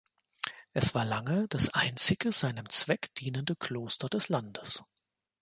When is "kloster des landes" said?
3.55-4.81